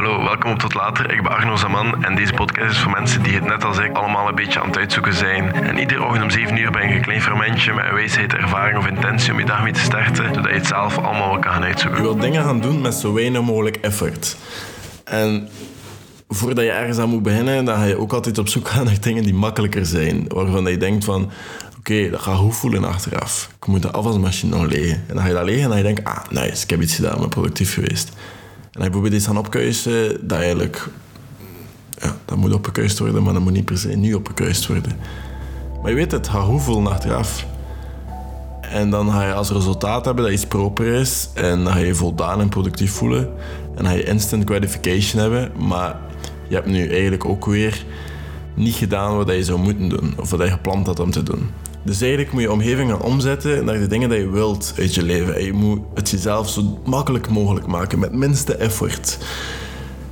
Hallo, 0.00 0.22
welkom 0.22 0.50
op 0.50 0.58
Tot 0.58 0.74
Later. 0.74 1.12
Ik 1.12 1.22
ben 1.22 1.32
Arno 1.32 1.56
Zaman 1.56 2.04
en 2.04 2.14
deze 2.14 2.32
podcast 2.32 2.70
is 2.70 2.78
voor 2.78 2.90
mensen 2.90 3.22
die 3.22 3.34
het 3.34 3.44
net 3.44 3.64
als 3.64 3.78
ik 3.78 3.96
allemaal 3.96 4.28
een 4.28 4.34
beetje 4.34 4.60
aan 4.60 4.66
het 4.66 4.76
uitzoeken 4.76 5.14
zijn. 5.14 5.52
En 5.52 5.78
iedere 5.78 6.04
ochtend 6.04 6.22
om 6.22 6.30
7 6.30 6.56
uur 6.56 6.70
ben 6.70 6.82
ik 6.82 6.94
een 6.94 7.02
klein 7.02 7.22
fermentje 7.22 7.72
met 7.72 7.84
een 7.84 7.94
wijsheid, 7.94 8.34
ervaring 8.34 8.78
of 8.78 8.86
intentie 8.86 9.32
om 9.32 9.38
je 9.38 9.44
dag 9.44 9.62
mee 9.62 9.72
te 9.72 9.80
starten, 9.80 10.34
zodat 10.34 10.44
je 10.44 10.56
het 10.56 10.66
zelf 10.66 10.98
allemaal 10.98 11.38
kan 11.38 11.52
gaan 11.52 11.62
uitzoeken. 11.62 12.00
Je 12.00 12.06
wilt 12.06 12.20
dingen 12.20 12.44
gaan 12.44 12.60
doen 12.60 12.80
met 12.80 12.94
zo 12.94 13.12
weinig 13.12 13.42
mogelijk 13.42 13.76
effort. 13.76 14.36
En 15.04 15.48
voordat 16.28 16.64
je 16.64 16.70
ergens 16.70 16.98
aan 16.98 17.08
moet 17.08 17.22
beginnen, 17.22 17.64
dan 17.64 17.76
ga 17.76 17.84
je 17.84 17.98
ook 17.98 18.12
altijd 18.12 18.38
op 18.38 18.48
zoek 18.48 18.68
gaan 18.68 18.84
naar 18.84 19.00
dingen 19.00 19.22
die 19.22 19.34
makkelijker 19.34 19.86
zijn. 19.86 20.24
Waarvan 20.28 20.64
je 20.64 20.76
denkt 20.76 21.04
van, 21.04 21.30
oké, 21.78 22.10
dat 22.10 22.20
gaat 22.20 22.36
goed 22.36 22.56
voelen 22.56 22.84
achteraf. 22.84 23.50
Ik 23.56 23.66
moet 23.66 23.82
de 23.82 23.90
afwasmachine 23.90 24.56
nog 24.56 24.66
legen. 24.66 25.04
En 25.06 25.14
dan 25.14 25.22
ga 25.22 25.28
je 25.28 25.34
dat 25.34 25.44
legen 25.44 25.62
en 25.62 25.68
dan 25.68 25.78
je 25.78 25.84
denkt, 25.84 26.04
ah, 26.04 26.24
nice, 26.30 26.62
ik 26.62 26.70
heb 26.70 26.82
iets 26.82 26.94
gedaan, 26.94 27.14
ik 27.14 27.20
ben 27.20 27.28
productief 27.28 27.74
geweest. 27.74 28.12
En 28.72 28.84
je 28.84 28.90
probeert 28.90 29.14
iets 29.14 29.28
aan 29.28 29.38
opkuisen 29.38 30.28
dat 30.28 30.38
eigenlijk... 30.38 30.88
Ja, 31.98 32.16
dat 32.24 32.36
moet 32.36 32.52
opgekuist 32.52 32.98
worden, 32.98 33.22
maar 33.22 33.32
dat 33.32 33.42
moet 33.42 33.52
niet 33.52 33.64
per 33.64 33.78
se 33.78 33.88
nu 33.88 34.14
opgekuist 34.14 34.66
worden. 34.66 34.96
Maar 35.82 35.90
je 35.90 35.96
weet 35.96 36.12
het, 36.12 36.28
goed 36.28 36.62
voelen 36.62 36.92
achteraf. 36.92 37.46
En 38.60 38.90
dan 38.90 39.10
ga 39.10 39.26
je 39.26 39.32
als 39.32 39.50
resultaat 39.50 40.04
hebben 40.04 40.24
dat 40.24 40.32
iets 40.32 40.46
proper 40.46 40.86
is. 40.86 41.28
En 41.34 41.64
dan 41.64 41.72
ga 41.72 41.78
je 41.78 41.86
je 41.86 41.94
voldaan 41.94 42.40
en 42.40 42.48
productief 42.48 42.92
voelen. 42.92 43.28
En 43.68 43.74
dan 43.74 43.86
ga 43.86 43.92
je 43.92 44.04
instant 44.04 44.44
gratification 44.44 45.22
hebben. 45.22 45.52
Maar 45.58 45.98
je 46.48 46.54
hebt 46.54 46.66
nu 46.66 46.88
eigenlijk 46.88 47.24
ook 47.24 47.44
weer 47.46 47.84
niet 48.54 48.74
gedaan 48.74 49.16
wat 49.16 49.28
je 49.28 49.44
zou 49.44 49.58
moeten 49.58 49.88
doen. 49.88 50.14
Of 50.16 50.30
wat 50.30 50.40
je 50.40 50.50
gepland 50.50 50.86
had 50.86 51.00
om 51.00 51.10
te 51.10 51.22
doen. 51.22 51.50
Dus 51.82 52.00
eigenlijk 52.00 52.32
moet 52.32 52.42
je 52.42 52.52
omgeving 52.52 52.90
gaan 52.90 53.02
omzetten 53.02 53.64
naar 53.64 53.78
de 53.78 53.86
dingen 53.86 54.08
die 54.08 54.18
je 54.18 54.30
wilt 54.30 54.74
uit 54.78 54.94
je 54.94 55.02
leven. 55.02 55.34
En 55.34 55.44
je 55.44 55.52
moet 55.52 55.80
het 55.94 56.10
jezelf 56.10 56.48
zo 56.48 56.78
makkelijk 56.84 57.28
mogelijk 57.28 57.66
maken, 57.66 57.98
met 57.98 58.12
minste 58.12 58.54
effort. 58.54 59.18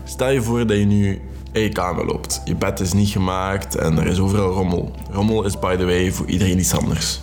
Stel 0.04 0.30
je 0.30 0.42
voor 0.42 0.66
dat 0.66 0.76
je 0.76 0.84
nu 0.84 1.20
in 1.52 1.62
je 1.62 1.68
kamer 1.68 2.06
loopt. 2.06 2.40
Je 2.45 2.54
bed 2.54 2.80
is 2.80 2.92
niet 2.92 3.09
gemaakt 3.09 3.76
en 3.76 3.98
er 3.98 4.06
is 4.06 4.18
overal 4.18 4.52
rommel. 4.52 4.93
Rommel 5.10 5.45
is 5.45 5.59
by 5.59 5.76
the 5.76 5.84
way 5.84 6.12
voor 6.12 6.26
iedereen 6.26 6.59
iets 6.59 6.76
anders. 6.76 7.20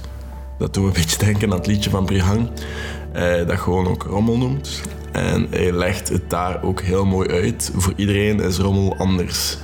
Dat 0.57 0.73
doet 0.73 0.85
een 0.85 0.93
beetje 0.93 1.17
denken 1.17 1.51
aan 1.51 1.57
het 1.57 1.67
liedje 1.67 1.89
van 1.89 2.05
Brihang, 2.05 2.49
eh, 3.13 3.47
dat 3.47 3.59
gewoon 3.59 3.87
ook 3.87 4.03
rommel 4.03 4.37
noemt. 4.37 4.81
En 5.11 5.47
hij 5.49 5.71
legt 5.71 6.09
het 6.09 6.29
daar 6.29 6.63
ook 6.63 6.81
heel 6.81 7.05
mooi 7.05 7.29
uit. 7.29 7.71
Voor 7.75 7.93
iedereen 7.95 8.39
is 8.39 8.57
rommel 8.57 8.95
anders. 8.97 9.57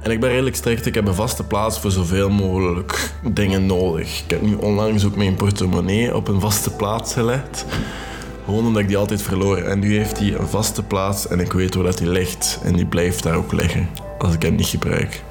En 0.00 0.10
ik 0.10 0.20
ben 0.20 0.30
redelijk 0.30 0.56
strikt. 0.56 0.86
Ik 0.86 0.94
heb 0.94 1.06
een 1.06 1.14
vaste 1.14 1.44
plaats 1.44 1.80
voor 1.80 1.90
zoveel 1.90 2.30
mogelijk 2.30 3.12
dingen 3.32 3.66
nodig. 3.66 4.22
Ik 4.24 4.30
heb 4.30 4.42
nu 4.42 4.54
onlangs 4.54 5.04
ook 5.04 5.16
mijn 5.16 5.34
portemonnee 5.34 6.16
op 6.16 6.28
een 6.28 6.40
vaste 6.40 6.70
plaats 6.70 7.12
gelegd. 7.12 7.64
Gewoon 8.44 8.66
omdat 8.66 8.82
ik 8.82 8.88
die 8.88 8.96
altijd 8.96 9.22
verloor. 9.22 9.56
En 9.56 9.78
nu 9.78 9.96
heeft 9.96 10.18
hij 10.18 10.34
een 10.34 10.48
vaste 10.48 10.82
plaats 10.82 11.28
en 11.28 11.40
ik 11.40 11.52
weet 11.52 11.74
waar 11.74 11.84
dat 11.84 11.98
hij 11.98 12.08
ligt. 12.08 12.60
En 12.62 12.76
die 12.76 12.86
blijft 12.86 13.22
daar 13.22 13.34
ook 13.36 13.52
liggen 13.52 13.88
als 14.18 14.34
ik 14.34 14.42
hem 14.42 14.54
niet 14.54 14.66
gebruik. 14.66 15.22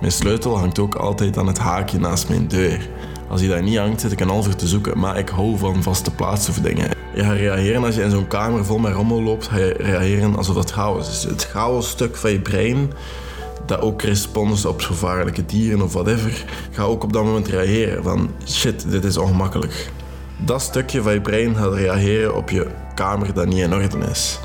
Mijn 0.00 0.12
sleutel 0.12 0.58
hangt 0.58 0.78
ook 0.78 0.94
altijd 0.94 1.38
aan 1.38 1.46
het 1.46 1.58
haakje 1.58 1.98
naast 1.98 2.28
mijn 2.28 2.48
deur. 2.48 2.88
Als 3.28 3.40
hij 3.40 3.50
daar 3.50 3.62
niet 3.62 3.78
hangt, 3.78 4.00
zit 4.00 4.12
ik 4.12 4.20
een 4.20 4.28
half 4.28 4.54
te 4.54 4.66
zoeken. 4.66 4.98
Maar 4.98 5.18
ik 5.18 5.28
hou 5.28 5.58
van 5.58 5.82
vaste 5.82 6.10
plaatsen 6.10 6.54
voor 6.54 6.62
dingen. 6.62 6.90
Je 7.14 7.22
gaat 7.22 7.36
reageren 7.36 7.84
als 7.84 7.94
je 7.94 8.02
in 8.02 8.10
zo'n 8.10 8.26
kamer 8.26 8.64
vol 8.64 8.78
met 8.78 8.92
rommel 8.92 9.22
loopt. 9.22 9.48
Ga 9.48 9.56
je 9.56 9.74
reageren 9.78 10.36
alsof 10.36 10.56
het 10.56 10.70
chaos 10.70 11.08
is. 11.08 11.24
Het 11.24 11.44
chaosstuk 11.44 12.16
van 12.16 12.30
je 12.30 12.40
brein 12.40 12.92
dat 13.68 13.80
ook 13.80 14.02
respons 14.02 14.64
op 14.64 14.80
gevaarlijke 14.80 15.46
dieren 15.46 15.82
of 15.82 15.92
whatever, 15.92 16.44
ga 16.70 16.82
ook 16.82 17.04
op 17.04 17.12
dat 17.12 17.24
moment 17.24 17.48
reageren 17.48 18.02
van 18.02 18.30
shit, 18.46 18.90
dit 18.90 19.04
is 19.04 19.16
ongemakkelijk. 19.16 19.90
Dat 20.36 20.62
stukje 20.62 21.02
van 21.02 21.12
je 21.12 21.20
brein 21.20 21.54
gaat 21.54 21.74
reageren 21.74 22.36
op 22.36 22.50
je 22.50 22.66
kamer 22.94 23.34
dat 23.34 23.46
niet 23.46 23.58
in 23.58 23.74
orde 23.74 23.98
is. 24.10 24.38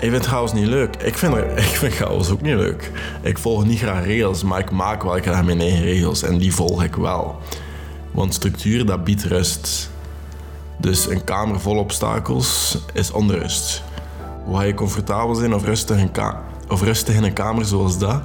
Ik 0.00 0.10
vind 0.10 0.26
chaos 0.26 0.52
niet 0.52 0.66
leuk. 0.66 0.96
Ik 0.96 1.18
vind, 1.18 1.34
ik 1.56 1.62
vind 1.62 1.92
chaos 1.92 2.30
ook 2.30 2.40
niet 2.40 2.54
leuk. 2.54 2.90
Ik 3.22 3.38
volg 3.38 3.64
niet 3.64 3.78
graag 3.78 4.04
regels, 4.04 4.42
maar 4.42 4.58
ik 4.58 4.70
maak 4.70 5.02
wel 5.02 5.20
graag 5.20 5.44
mijn 5.44 5.60
eigen 5.60 5.82
regels 5.82 6.22
en 6.22 6.38
die 6.38 6.54
volg 6.54 6.82
ik 6.82 6.94
wel. 6.94 7.38
Want 8.10 8.34
structuur 8.34 8.86
dat 8.86 9.04
biedt 9.04 9.22
rust. 9.22 9.90
Dus 10.78 11.08
een 11.08 11.24
kamer 11.24 11.60
vol 11.60 11.78
obstakels 11.78 12.78
is 12.92 13.10
onrust. 13.10 13.82
Hoe 14.44 14.56
ga 14.56 14.62
je 14.62 14.74
comfortabel 14.74 15.34
zijn 15.34 15.54
of 15.54 15.64
rustig 15.64 15.98
in, 15.98 16.10
ka 16.10 16.42
of 16.74 16.82
rustig 16.82 17.14
in 17.14 17.22
een 17.22 17.32
kamer 17.32 17.64
zoals 17.64 17.98
dat. 17.98 18.22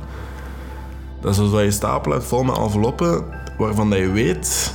Dat 1.21 1.31
is 1.33 1.39
alsof 1.39 1.61
je 1.61 1.71
stapel 1.71 2.21
vol 2.21 2.43
met 2.43 2.57
enveloppen 2.57 3.23
waarvan 3.57 3.89
je 3.89 4.11
weet 4.11 4.73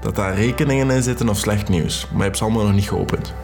dat 0.00 0.16
daar 0.16 0.34
rekeningen 0.34 0.90
in 0.90 1.02
zitten 1.02 1.28
of 1.28 1.38
slecht 1.38 1.68
nieuws. 1.68 2.06
Maar 2.08 2.18
je 2.18 2.24
hebt 2.24 2.36
ze 2.36 2.44
allemaal 2.44 2.64
nog 2.64 2.74
niet 2.74 2.88
geopend. 2.88 3.34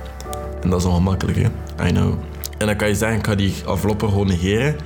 En 0.60 0.70
dat 0.70 0.80
is 0.80 0.86
ongemakkelijk, 0.86 1.38
hè? 1.38 1.48
I 1.88 1.92
know. 1.92 2.14
En 2.58 2.66
dan 2.66 2.76
kan 2.76 2.88
je 2.88 2.94
zeggen, 2.94 3.18
ik 3.18 3.26
ga 3.26 3.34
die 3.34 3.54
enveloppen 3.66 4.08
gewoon 4.08 4.26
negeren. 4.26 4.76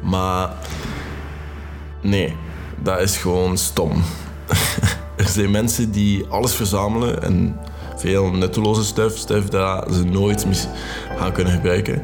Maar 0.00 0.52
nee, 2.00 2.36
dat 2.82 3.00
is 3.00 3.16
gewoon 3.16 3.58
stom. 3.58 3.92
er 5.16 5.28
zijn 5.28 5.50
mensen 5.50 5.90
die 5.90 6.26
alles 6.28 6.54
verzamelen 6.54 7.22
en 7.22 7.56
veel 7.96 8.30
nutteloze 8.30 8.84
stuff, 8.84 9.16
stuff 9.16 9.48
dat 9.48 9.94
ze 9.94 10.04
nooit 10.04 10.68
gaan 11.16 11.32
kunnen 11.32 11.52
gebruiken. 11.52 12.02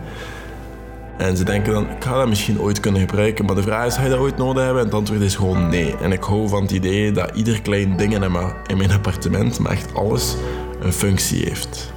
En 1.19 1.37
ze 1.37 1.45
denken 1.45 1.73
dan, 1.73 1.91
ik 1.91 2.05
ga 2.05 2.19
dat 2.19 2.29
misschien 2.29 2.61
ooit 2.61 2.81
kunnen 2.81 3.01
gebruiken. 3.01 3.45
Maar 3.45 3.55
de 3.55 3.63
vraag 3.63 3.87
is, 3.87 3.95
ga 3.95 4.03
je 4.03 4.09
dat 4.09 4.19
ooit 4.19 4.37
nodig 4.37 4.63
hebben? 4.63 4.81
En 4.81 4.87
het 4.87 4.97
antwoord 4.97 5.21
is 5.21 5.35
gewoon 5.35 5.69
nee. 5.69 5.97
En 5.97 6.13
ik 6.13 6.23
hou 6.23 6.49
van 6.49 6.63
het 6.63 6.71
idee 6.71 7.13
dat 7.13 7.31
ieder 7.35 7.63
klein 7.63 7.97
ding 7.97 8.25
in 8.67 8.77
mijn 8.77 8.91
appartement, 8.91 9.59
maar 9.59 9.73
echt 9.73 9.95
alles, 9.95 10.37
een 10.81 10.93
functie 10.93 11.45
heeft. 11.45 11.93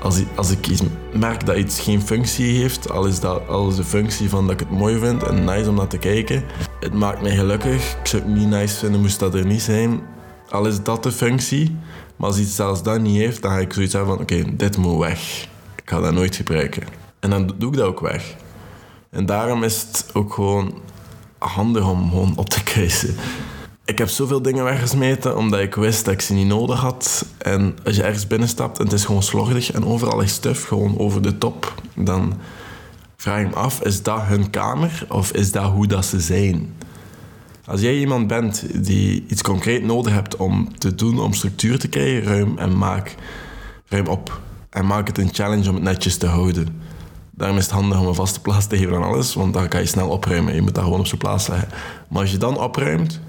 Als, 0.00 0.18
ik, 0.18 0.26
als 0.34 0.50
ik 0.50 0.78
merk 1.12 1.46
dat 1.46 1.56
iets 1.56 1.80
geen 1.80 2.02
functie 2.02 2.60
heeft, 2.60 2.90
al 2.90 3.06
is, 3.06 3.20
dat, 3.20 3.48
al 3.48 3.74
de 3.74 3.84
functie 3.84 4.28
van 4.28 4.46
dat 4.46 4.52
ik 4.52 4.60
het 4.60 4.78
mooi 4.78 4.98
vind 4.98 5.22
en 5.22 5.44
nice 5.44 5.68
om 5.68 5.74
naar 5.74 5.86
te 5.86 5.98
kijken, 5.98 6.44
het 6.80 6.94
maakt 6.94 7.22
mij 7.22 7.36
gelukkig. 7.36 7.96
Ik 8.00 8.06
zou 8.06 8.22
het 8.22 8.34
niet 8.34 8.48
nice 8.48 8.76
vinden 8.76 9.00
moest 9.00 9.18
dat 9.18 9.34
er 9.34 9.46
niet 9.46 9.62
zijn. 9.62 10.00
Al 10.50 10.66
is 10.66 10.82
dat 10.82 11.02
de 11.02 11.12
functie, 11.12 11.76
maar 12.16 12.28
als 12.28 12.38
iets 12.38 12.54
zelfs 12.54 12.82
dat 12.82 13.00
niet 13.00 13.16
heeft, 13.16 13.42
dan 13.42 13.50
ga 13.50 13.58
ik 13.58 13.72
zoiets 13.72 13.92
hebben 13.92 14.12
van, 14.12 14.22
oké, 14.22 14.56
dit 14.56 14.76
moet 14.76 14.98
weg. 14.98 15.48
Ik 15.76 15.90
ga 15.90 16.00
dat 16.00 16.12
nooit 16.12 16.36
gebruiken. 16.36 17.03
En 17.24 17.30
dan 17.30 17.50
doe 17.58 17.70
ik 17.70 17.76
dat 17.76 17.86
ook 17.86 18.00
weg. 18.00 18.36
En 19.10 19.26
daarom 19.26 19.62
is 19.62 19.80
het 19.80 20.10
ook 20.12 20.32
gewoon 20.32 20.74
handig 21.38 21.88
om 21.88 22.08
gewoon 22.08 22.32
op 22.36 22.48
te 22.48 22.62
kiezen. 22.62 23.14
Ik 23.84 23.98
heb 23.98 24.08
zoveel 24.08 24.42
dingen 24.42 24.64
weggesmeten 24.64 25.36
omdat 25.36 25.60
ik 25.60 25.74
wist 25.74 26.04
dat 26.04 26.14
ik 26.14 26.20
ze 26.20 26.32
niet 26.32 26.46
nodig 26.46 26.80
had. 26.80 27.26
En 27.38 27.76
als 27.84 27.96
je 27.96 28.02
ergens 28.02 28.26
binnenstapt 28.26 28.78
en 28.78 28.84
het 28.84 28.92
is 28.92 29.04
gewoon 29.04 29.22
slordig 29.22 29.72
en 29.72 29.86
overal 29.86 30.18
ligt 30.18 30.32
stuf 30.32 30.66
gewoon 30.66 30.98
over 30.98 31.22
de 31.22 31.38
top, 31.38 31.74
dan 31.96 32.34
vraag 33.16 33.40
ik 33.40 33.48
me 33.48 33.54
af, 33.54 33.82
is 33.82 34.02
dat 34.02 34.22
hun 34.22 34.50
kamer 34.50 35.06
of 35.08 35.32
is 35.32 35.52
dat 35.52 35.70
hoe 35.70 35.86
dat 35.86 36.04
ze 36.04 36.20
zijn? 36.20 36.74
Als 37.66 37.80
jij 37.80 37.98
iemand 37.98 38.26
bent 38.26 38.84
die 38.84 39.24
iets 39.28 39.42
concreet 39.42 39.84
nodig 39.84 40.12
hebt 40.12 40.36
om 40.36 40.78
te 40.78 40.94
doen, 40.94 41.20
om 41.20 41.32
structuur 41.32 41.78
te 41.78 41.88
krijgen, 41.88 42.22
ruim 42.22 42.58
en 42.58 42.78
maak 42.78 43.14
ruim 43.88 44.06
op. 44.06 44.40
En 44.70 44.86
maak 44.86 45.06
het 45.06 45.18
een 45.18 45.34
challenge 45.34 45.68
om 45.68 45.74
het 45.74 45.84
netjes 45.84 46.16
te 46.16 46.26
houden. 46.26 46.92
Daarom 47.36 47.56
is 47.56 47.64
het 47.64 47.72
handig 47.72 48.00
om 48.00 48.06
een 48.06 48.14
vaste 48.14 48.40
plaats 48.40 48.66
te 48.66 48.76
geven 48.76 48.94
aan 48.96 49.02
alles, 49.02 49.34
want 49.34 49.54
dan 49.54 49.68
kan 49.68 49.80
je 49.80 49.86
snel 49.86 50.08
opruimen. 50.08 50.54
Je 50.54 50.62
moet 50.62 50.74
dat 50.74 50.84
gewoon 50.84 50.98
op 50.98 51.06
zijn 51.06 51.20
plaats 51.20 51.46
leggen. 51.46 51.68
Maar 52.08 52.20
als 52.20 52.30
je 52.30 52.38
dan 52.38 52.58
opruimt, 52.58 53.20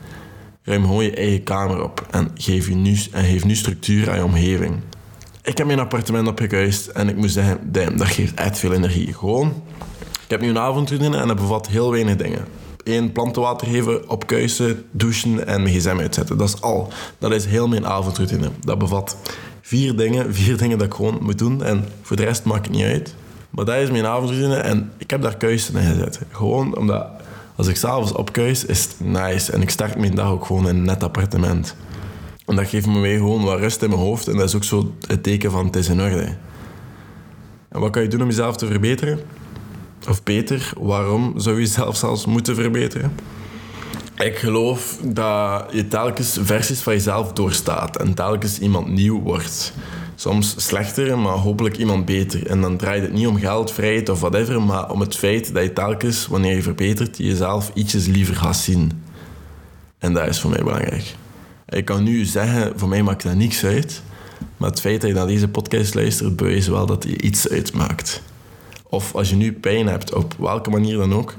ruim 0.64 0.84
gewoon 0.84 1.04
je 1.04 1.16
eigen 1.16 1.44
kamer 1.44 1.84
op 1.84 2.06
en 2.12 2.32
geef, 2.34 2.68
je 2.68 2.76
nu, 2.76 2.98
en 3.12 3.24
geef 3.24 3.46
nu 3.46 3.56
structuur 3.56 4.10
aan 4.10 4.16
je 4.16 4.24
omgeving. 4.24 4.76
Ik 5.44 5.58
heb 5.58 5.68
mijn 5.68 5.80
appartement 5.80 6.28
opgekuist 6.28 6.88
en 6.88 7.10
ik 7.10 7.16
moet 7.16 7.32
zeggen, 7.32 7.72
dat 7.72 8.08
geeft 8.08 8.34
echt 8.34 8.60
veel 8.60 8.74
energie. 8.74 9.14
Gewoon, 9.14 9.64
ik 10.24 10.30
heb 10.30 10.42
nu 10.42 10.50
een 10.50 10.60
avondroutine 10.60 11.18
en 11.18 11.28
dat 11.28 11.38
bevat 11.38 11.68
heel 11.68 11.92
weinig 11.92 12.16
dingen. 12.16 12.46
Eén, 12.84 13.12
plantenwater 13.12 13.68
geven, 13.68 14.10
opkuisen, 14.10 14.86
douchen 14.92 15.48
en 15.48 15.64
mijn 15.64 15.76
gsm 15.76 15.98
uitzetten. 16.00 16.38
Dat 16.38 16.48
is 16.48 16.62
al. 16.62 16.92
Dat 17.18 17.32
is 17.32 17.46
heel 17.46 17.68
mijn 17.68 17.88
avondroutine. 17.88 18.50
Dat 18.60 18.78
bevat 18.78 19.18
vier 19.62 19.96
dingen, 19.96 20.34
vier 20.34 20.58
dingen 20.62 20.78
dat 20.78 20.88
ik 20.88 20.94
gewoon 20.94 21.18
moet 21.22 21.38
doen 21.38 21.64
en 21.64 21.86
voor 22.02 22.16
de 22.16 22.24
rest 22.24 22.44
maakt 22.44 22.66
het 22.66 22.76
niet 22.76 22.86
uit. 22.86 23.16
Maar 23.56 23.66
dat 23.66 23.76
is 23.76 23.92
mijn 23.92 24.06
avondroutine 24.06 24.56
en 24.56 24.92
ik 24.98 25.10
heb 25.10 25.22
daar 25.22 25.38
kuisen 25.38 25.76
in 25.76 25.92
gezet. 25.92 26.20
Gewoon 26.32 26.78
omdat 26.78 27.08
als 27.56 27.68
ik 27.68 27.76
s'avonds 27.76 28.12
opkuis, 28.12 28.66
is 28.66 28.84
het 28.84 28.96
nice. 29.00 29.52
En 29.52 29.62
ik 29.62 29.70
start 29.70 29.98
mijn 29.98 30.16
dag 30.16 30.30
ook 30.30 30.46
gewoon 30.46 30.68
in 30.68 30.76
een 30.76 30.84
net 30.84 31.04
appartement. 31.04 31.76
En 32.46 32.56
dat 32.56 32.68
geeft 32.68 32.88
me 32.88 33.00
weer 33.00 33.18
gewoon 33.18 33.44
wat 33.44 33.60
rust 33.60 33.82
in 33.82 33.90
mijn 33.90 34.02
hoofd. 34.02 34.28
En 34.28 34.38
dat 34.38 34.48
is 34.48 34.56
ook 34.56 34.64
zo 34.64 34.94
het 35.08 35.24
teken 35.24 35.52
van 35.52 35.66
het 35.66 35.76
is 35.76 35.88
in 35.88 36.02
orde. 36.02 36.36
En 37.70 37.80
wat 37.80 37.92
kan 37.92 38.02
je 38.02 38.08
doen 38.08 38.22
om 38.22 38.28
jezelf 38.28 38.56
te 38.56 38.68
verbeteren? 38.68 39.20
Of 40.10 40.24
beter, 40.24 40.72
waarom 40.78 41.34
zou 41.38 41.56
je 41.56 41.62
jezelf 41.62 41.96
zelfs 41.96 42.26
moeten 42.26 42.56
verbeteren? 42.56 43.16
Ik 44.18 44.38
geloof 44.38 44.98
dat 45.04 45.66
je 45.72 45.88
telkens 45.88 46.38
versies 46.42 46.82
van 46.82 46.94
jezelf 46.94 47.34
doorstaat 47.34 47.98
en 47.98 48.14
telkens 48.14 48.60
iemand 48.60 48.88
nieuw 48.88 49.22
wordt 49.22 49.74
soms 50.16 50.54
slechter, 50.58 51.18
maar 51.18 51.34
hopelijk 51.34 51.78
iemand 51.78 52.06
beter. 52.06 52.48
En 52.48 52.62
dan 52.62 52.78
draait 52.78 53.02
het 53.02 53.14
niet 53.14 53.28
om 53.28 53.40
geld, 53.40 53.72
vrijheid 53.72 54.10
of 54.10 54.20
whatever, 54.20 54.62
maar 54.62 54.92
om 54.92 55.00
het 55.00 55.16
feit 55.16 55.54
dat 55.54 55.64
je 55.64 55.74
telkens, 55.74 56.28
wanneer 56.28 56.56
je 56.56 56.62
verbetert, 56.62 57.18
jezelf 57.18 57.72
ietsjes 57.74 58.06
liever 58.06 58.36
gaat 58.36 58.58
zien. 58.58 59.04
En 59.98 60.14
dat 60.14 60.28
is 60.28 60.40
voor 60.40 60.50
mij 60.50 60.64
belangrijk. 60.64 61.16
Ik 61.70 61.86
kan 61.86 62.04
nu 62.04 62.26
zeggen, 62.26 62.80
voor 62.80 62.90
mij 62.90 63.04
maakt 63.04 63.24
dat 63.24 63.36
niks 63.36 63.64
uit, 63.64 64.02
maar 64.58 64.70
het 64.70 64.80
feit 64.80 65.02
dat 65.02 65.10
je 65.10 65.16
naar 65.16 65.28
deze 65.28 65.48
podcast 65.48 65.94
luistert, 65.94 66.36
bewijst 66.36 66.68
wel 66.68 66.86
dat 66.86 67.04
je 67.04 67.22
iets 67.22 67.50
uitmaakt. 67.50 68.22
of 68.84 69.16
als 69.16 69.30
je 69.30 69.36
nu 69.36 69.54
pijn 69.54 69.88
hebt, 69.88 70.14
op 70.14 70.36
welke 70.38 70.70
manier 70.70 70.98
dan 70.98 71.14
ook, 71.14 71.36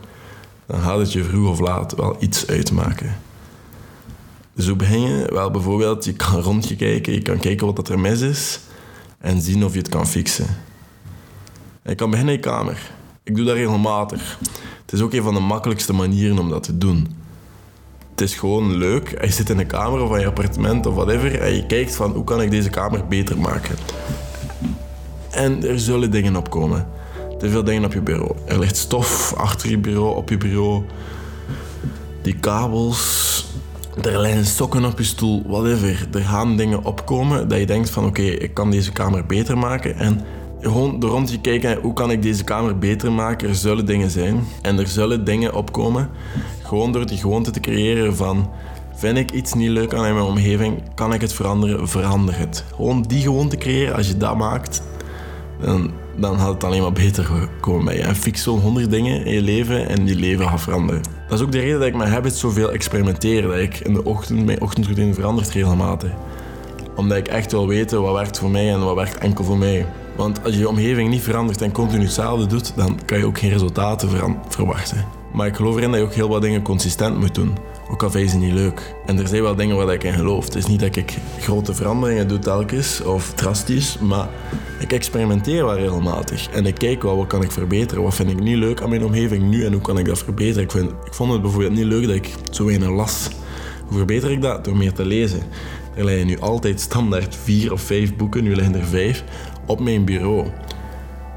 dan 0.66 0.80
gaat 0.80 0.98
het 0.98 1.12
je 1.12 1.24
vroeg 1.24 1.48
of 1.50 1.58
laat 1.58 1.94
wel 1.94 2.16
iets 2.18 2.46
uitmaken. 2.46 3.16
Je? 4.56 5.26
Wel 5.32 5.50
bijvoorbeeld, 5.50 6.04
je 6.04 6.12
kan 6.12 6.40
rond 6.40 6.68
je 6.68 7.20
kan 7.22 7.38
kijken 7.38 7.74
wat 7.74 7.88
er 7.88 7.98
mis 7.98 8.20
is 8.20 8.60
en 9.18 9.40
zien 9.40 9.64
of 9.64 9.72
je 9.72 9.78
het 9.78 9.88
kan 9.88 10.06
fixen. 10.06 10.46
je 11.82 11.94
kan 11.94 12.10
beginnen 12.10 12.34
in 12.34 12.40
je 12.40 12.46
kamer. 12.46 12.90
Ik 13.22 13.36
doe 13.36 13.44
dat 13.44 13.54
regelmatig. 13.54 14.38
Het 14.80 14.92
is 14.92 15.00
ook 15.00 15.12
een 15.12 15.22
van 15.22 15.34
de 15.34 15.40
makkelijkste 15.40 15.92
manieren 15.92 16.38
om 16.38 16.48
dat 16.48 16.62
te 16.62 16.78
doen. 16.78 17.06
Het 18.10 18.20
is 18.20 18.34
gewoon 18.34 18.76
leuk. 18.76 19.24
Je 19.24 19.32
zit 19.32 19.50
in 19.50 19.58
een 19.58 19.66
kamer 19.66 20.00
of 20.00 20.14
in 20.14 20.20
je 20.20 20.26
appartement 20.26 20.86
of 20.86 20.94
whatever 20.94 21.40
en 21.40 21.54
je 21.54 21.66
kijkt 21.66 21.94
van 21.94 22.12
hoe 22.12 22.24
kan 22.24 22.42
ik 22.42 22.50
deze 22.50 22.70
kamer 22.70 23.06
beter 23.06 23.38
maken. 23.38 23.76
En 25.30 25.68
er 25.68 25.80
zullen 25.80 26.10
dingen 26.10 26.36
opkomen. 26.36 26.88
Te 27.38 27.50
veel 27.50 27.64
dingen 27.64 27.84
op 27.84 27.92
je 27.92 28.00
bureau. 28.00 28.36
Er 28.46 28.58
ligt 28.58 28.76
stof 28.76 29.34
achter 29.36 29.70
je 29.70 29.78
bureau, 29.78 30.16
op 30.16 30.28
je 30.28 30.36
bureau. 30.36 30.84
Die 32.22 32.38
kabels. 32.38 33.35
Er 34.02 34.20
liggen 34.20 34.46
sokken 34.46 34.84
op 34.84 34.98
je 34.98 35.04
stoel, 35.04 35.42
whatever. 35.46 36.08
Er 36.12 36.20
gaan 36.20 36.56
dingen 36.56 36.84
opkomen 36.84 37.48
dat 37.48 37.58
je 37.58 37.66
denkt 37.66 37.90
van 37.90 38.04
oké, 38.04 38.22
ik 38.22 38.54
kan 38.54 38.70
deze 38.70 38.92
kamer 38.92 39.26
beter 39.26 39.58
maken. 39.58 39.96
En 39.96 40.20
gewoon 40.60 41.00
door 41.00 41.10
rond 41.10 41.28
te 41.28 41.40
kijken, 41.40 41.80
hoe 41.80 41.92
kan 41.92 42.10
ik 42.10 42.22
deze 42.22 42.44
kamer 42.44 42.78
beter 42.78 43.12
maken? 43.12 43.48
Er 43.48 43.54
zullen 43.54 43.86
dingen 43.86 44.10
zijn. 44.10 44.44
En 44.62 44.78
er 44.78 44.86
zullen 44.86 45.24
dingen 45.24 45.54
opkomen. 45.54 46.10
Gewoon 46.62 46.92
door 46.92 47.06
die 47.06 47.18
gewoonte 47.18 47.50
te 47.50 47.60
creëren 47.60 48.16
van... 48.16 48.50
Vind 48.94 49.18
ik 49.18 49.30
iets 49.30 49.54
niet 49.54 49.68
leuk 49.68 49.94
aan 49.94 50.00
mijn 50.00 50.26
omgeving? 50.26 50.82
Kan 50.94 51.12
ik 51.12 51.20
het 51.20 51.32
veranderen? 51.32 51.88
Verander 51.88 52.38
het. 52.38 52.64
Gewoon 52.74 53.02
die 53.02 53.22
gewoonte 53.22 53.56
creëren. 53.56 53.96
Als 53.96 54.08
je 54.08 54.16
dat 54.16 54.36
maakt, 54.36 54.82
dan, 55.60 55.90
dan 56.16 56.38
gaat 56.38 56.52
het 56.52 56.64
alleen 56.64 56.82
maar 56.82 56.92
beter 56.92 57.48
komen 57.60 57.84
bij 57.84 57.96
je. 57.96 58.02
En 58.02 58.16
fix 58.16 58.42
zo'n 58.42 58.60
honderd 58.60 58.90
dingen 58.90 59.24
in 59.24 59.32
je 59.32 59.42
leven 59.42 59.88
en 59.88 60.06
je 60.06 60.16
leven 60.16 60.48
gaat 60.48 60.60
veranderen. 60.60 61.15
Dat 61.28 61.38
is 61.38 61.44
ook 61.44 61.52
de 61.52 61.60
reden 61.60 61.78
dat 61.78 61.88
ik 61.88 61.96
met 61.96 62.08
habits 62.08 62.40
zoveel 62.40 62.72
experimenteer. 62.72 63.42
Dat 63.42 63.56
ik 63.56 63.78
in 63.78 63.92
de 63.92 64.04
ochtend, 64.04 64.44
mijn 64.44 64.60
ochtendroutine 64.60 65.14
verandert 65.14 65.50
regelmatig. 65.50 66.10
Omdat 66.96 67.16
ik 67.16 67.28
echt 67.28 67.52
wil 67.52 67.68
weten 67.68 68.02
wat 68.02 68.14
werkt 68.14 68.38
voor 68.38 68.50
mij 68.50 68.72
en 68.72 68.84
wat 68.84 68.94
werkt 68.94 69.18
enkel 69.18 69.44
voor 69.44 69.58
mij. 69.58 69.86
Want 70.16 70.44
als 70.44 70.52
je 70.52 70.60
je 70.60 70.68
omgeving 70.68 71.08
niet 71.10 71.22
verandert 71.22 71.62
en 71.62 71.72
continu 71.72 72.02
hetzelfde 72.02 72.46
doet, 72.46 72.76
dan 72.76 72.98
kan 73.04 73.18
je 73.18 73.26
ook 73.26 73.38
geen 73.38 73.50
resultaten 73.50 74.08
verwachten. 74.48 75.04
Maar 75.32 75.46
ik 75.46 75.56
geloof 75.56 75.76
erin 75.76 75.90
dat 75.90 76.00
je 76.00 76.06
ook 76.06 76.14
heel 76.14 76.28
wat 76.28 76.42
dingen 76.42 76.62
consistent 76.62 77.18
moet 77.18 77.34
doen. 77.34 77.54
Ook 77.90 78.02
al 78.02 78.10
vind 78.10 78.24
je 78.24 78.30
ze 78.30 78.44
niet 78.44 78.52
leuk. 78.52 78.94
En 79.06 79.18
er 79.18 79.28
zijn 79.28 79.42
wel 79.42 79.54
dingen 79.54 79.76
waar 79.76 79.92
ik 79.92 80.04
in 80.04 80.12
geloof. 80.12 80.44
Het 80.44 80.54
is 80.54 80.66
niet 80.66 80.80
dat 80.80 80.96
ik 80.96 81.14
grote 81.40 81.74
veranderingen 81.74 82.28
doe 82.28 82.38
telkens 82.38 83.02
of 83.02 83.32
drastisch, 83.34 83.98
maar 83.98 84.28
ik 84.78 84.92
experimenteer 84.92 85.64
wel 85.64 85.76
regelmatig. 85.76 86.48
En 86.48 86.66
ik 86.66 86.74
kijk 86.74 87.02
wel 87.02 87.16
wat 87.16 87.26
kan 87.26 87.42
ik 87.42 87.50
verbeteren. 87.50 88.02
Wat 88.02 88.14
vind 88.14 88.30
ik 88.30 88.40
niet 88.40 88.56
leuk 88.56 88.82
aan 88.82 88.88
mijn 88.88 89.04
omgeving 89.04 89.42
nu 89.42 89.64
en 89.64 89.72
hoe 89.72 89.82
kan 89.82 89.98
ik 89.98 90.04
dat 90.04 90.18
verbeteren. 90.18 90.62
Ik, 90.62 90.70
vind, 90.70 90.90
ik 90.90 91.14
vond 91.14 91.32
het 91.32 91.42
bijvoorbeeld 91.42 91.74
niet 91.74 91.84
leuk 91.84 92.06
dat 92.06 92.14
ik 92.14 92.30
zo 92.50 92.64
weinig 92.64 92.88
las. 92.88 93.28
Hoe 93.86 93.96
verbeter 93.96 94.30
ik 94.30 94.42
dat? 94.42 94.64
Door 94.64 94.76
meer 94.76 94.92
te 94.92 95.04
lezen. 95.04 95.42
Er 95.94 96.04
liggen 96.04 96.26
nu 96.26 96.38
altijd 96.38 96.80
standaard 96.80 97.36
vier 97.42 97.72
of 97.72 97.80
vijf 97.80 98.16
boeken, 98.16 98.44
nu 98.44 98.54
liggen 98.54 98.74
er 98.74 98.86
vijf, 98.86 99.24
op 99.66 99.80
mijn 99.80 100.04
bureau. 100.04 100.46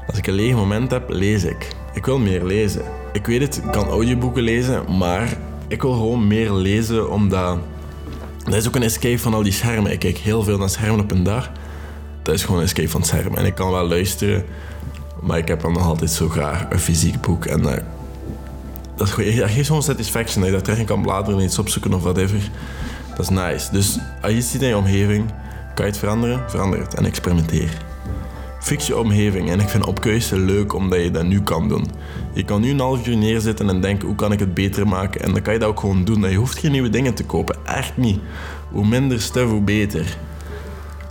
Als 0.06 0.18
ik 0.18 0.26
een 0.26 0.34
leeg 0.34 0.54
moment 0.54 0.90
heb, 0.90 1.08
lees 1.08 1.44
ik. 1.44 1.68
Ik 1.94 2.06
wil 2.06 2.18
meer 2.18 2.44
lezen. 2.44 2.82
Ik 3.12 3.26
weet 3.26 3.40
het, 3.40 3.56
ik 3.56 3.72
kan 3.72 3.88
audioboeken 3.88 4.42
lezen, 4.42 4.96
maar 4.98 5.38
ik 5.70 5.82
wil 5.82 5.92
gewoon 5.92 6.26
meer 6.26 6.52
lezen 6.52 7.10
omdat... 7.10 7.58
Dat 8.44 8.54
is 8.54 8.68
ook 8.68 8.74
een 8.74 8.82
escape 8.82 9.18
van 9.18 9.34
al 9.34 9.42
die 9.42 9.52
schermen. 9.52 9.92
Ik 9.92 9.98
kijk 9.98 10.18
heel 10.18 10.42
veel 10.42 10.58
naar 10.58 10.70
schermen 10.70 11.00
op 11.00 11.10
een 11.10 11.22
dag. 11.22 11.50
Dat 12.22 12.34
is 12.34 12.44
gewoon 12.44 12.60
een 12.60 12.66
escape 12.66 12.88
van 12.88 13.04
schermen. 13.04 13.38
En 13.38 13.44
ik 13.44 13.54
kan 13.54 13.70
wel 13.70 13.86
luisteren, 13.86 14.44
maar 15.20 15.38
ik 15.38 15.48
heb 15.48 15.60
dan 15.60 15.72
nog 15.72 15.86
altijd 15.86 16.10
zo 16.10 16.28
graag 16.28 16.66
een 16.70 16.78
fysiek 16.78 17.20
boek. 17.20 17.44
En 17.44 17.60
uh, 17.60 17.72
dat, 18.96 19.08
geeft 19.08 19.66
zo'n 19.66 19.82
satisfaction 19.82 20.40
dat 20.40 20.50
je 20.50 20.56
daar 20.56 20.64
terug 20.64 20.84
kan 20.84 21.02
bladeren 21.02 21.38
en 21.38 21.44
iets 21.44 21.58
opzoeken 21.58 21.94
of 21.94 22.02
whatever. 22.02 22.50
Dat 23.16 23.18
is 23.18 23.28
nice. 23.28 23.72
Dus 23.72 23.98
als 24.22 24.32
je 24.32 24.40
ziet 24.40 24.62
in 24.62 24.68
je 24.68 24.76
omgeving, 24.76 25.30
kan 25.74 25.84
je 25.84 25.90
het 25.90 26.00
veranderen? 26.00 26.50
Verander 26.50 26.80
het 26.80 26.94
en 26.94 27.04
experimenteer. 27.04 27.89
Fix 28.60 28.86
je 28.86 28.98
omgeving 28.98 29.50
en 29.50 29.60
ik 29.60 29.68
vind 29.68 29.86
opkuisen 29.86 30.44
leuk 30.44 30.74
omdat 30.74 31.02
je 31.02 31.10
dat 31.10 31.24
nu 31.24 31.42
kan 31.42 31.68
doen. 31.68 31.86
Je 32.32 32.44
kan 32.44 32.60
nu 32.60 32.70
een 32.70 32.80
half 32.80 33.06
uur 33.06 33.16
neerzitten 33.16 33.68
en 33.68 33.80
denken 33.80 34.06
hoe 34.06 34.16
kan 34.16 34.32
ik 34.32 34.38
het 34.38 34.54
beter 34.54 34.88
maken 34.88 35.20
en 35.20 35.32
dan 35.32 35.42
kan 35.42 35.52
je 35.52 35.58
dat 35.58 35.68
ook 35.68 35.80
gewoon 35.80 36.04
doen. 36.04 36.30
Je 36.30 36.36
hoeft 36.36 36.58
geen 36.58 36.70
nieuwe 36.70 36.90
dingen 36.90 37.14
te 37.14 37.24
kopen, 37.24 37.56
echt 37.64 37.96
niet. 37.96 38.20
Hoe 38.70 38.86
minder 38.86 39.20
stuff, 39.20 39.50
hoe 39.50 39.60
beter. 39.60 40.16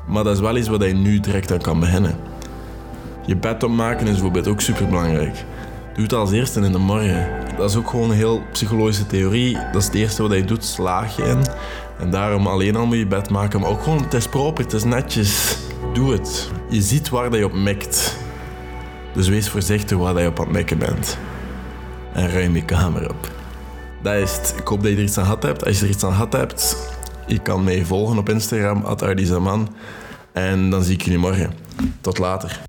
Maar 0.07 0.23
dat 0.23 0.35
is 0.35 0.41
wel 0.41 0.57
iets 0.57 0.67
wat 0.67 0.83
je 0.83 0.93
nu 0.93 1.19
direct 1.19 1.51
aan 1.51 1.61
kan 1.61 1.79
beginnen. 1.79 2.15
Je 3.25 3.35
bed 3.35 3.63
opmaken 3.63 4.05
is 4.05 4.11
bijvoorbeeld 4.11 4.47
ook 4.47 4.61
super 4.61 4.87
belangrijk. 4.87 5.45
Doe 5.93 6.03
het 6.03 6.13
als 6.13 6.31
eerste 6.31 6.61
in 6.61 6.71
de 6.71 6.77
morgen. 6.77 7.29
Dat 7.57 7.69
is 7.69 7.75
ook 7.75 7.89
gewoon 7.89 8.09
een 8.09 8.15
heel 8.15 8.41
psychologische 8.51 9.05
theorie. 9.05 9.53
Dat 9.53 9.81
is 9.81 9.85
het 9.85 9.95
eerste 9.95 10.21
wat 10.21 10.37
je 10.37 10.45
doet, 10.45 10.65
slaag 10.65 11.15
je 11.15 11.23
in. 11.23 11.41
En 11.99 12.09
daarom 12.11 12.47
alleen 12.47 12.75
al 12.75 12.85
moet 12.85 12.97
je 12.97 13.07
bed 13.07 13.29
maken, 13.29 13.59
maar 13.59 13.69
ook 13.69 13.83
gewoon, 13.83 14.03
het 14.03 14.13
is 14.13 14.27
proper, 14.27 14.63
het 14.63 14.73
is 14.73 14.83
netjes. 14.83 15.57
Doe 15.93 16.11
het. 16.11 16.51
Je 16.69 16.81
ziet 16.81 17.09
waar 17.09 17.37
je 17.37 17.45
op 17.45 17.53
mikt. 17.53 18.17
Dus 19.13 19.27
wees 19.27 19.49
voorzichtig 19.49 19.97
waar 19.97 20.21
je 20.21 20.27
op 20.27 20.39
aan 20.39 20.45
het 20.45 20.53
mikken 20.53 20.77
bent. 20.77 21.17
En 22.13 22.31
ruim 22.31 22.55
je 22.55 22.65
kamer 22.65 23.09
op. 23.09 23.31
Dat 24.01 24.13
is 24.13 24.35
het. 24.35 24.55
Ik 24.57 24.67
hoop 24.67 24.81
dat 24.81 24.91
je 24.91 24.97
er 24.97 25.03
iets 25.03 25.17
aan 25.17 25.23
gehad 25.23 25.43
hebt. 25.43 25.65
Als 25.65 25.79
je 25.79 25.85
er 25.85 25.91
iets 25.91 26.03
aan 26.03 26.11
gehad 26.11 26.33
hebt, 26.33 26.77
je 27.27 27.39
kan 27.39 27.63
mij 27.63 27.85
volgen 27.85 28.17
op 28.17 28.29
Instagram, 28.29 28.83
Ardizaman. 28.83 29.75
En 30.33 30.69
dan 30.69 30.83
zie 30.83 30.93
ik 30.93 31.01
jullie 31.01 31.19
morgen. 31.19 31.53
Tot 32.01 32.17
later. 32.17 32.68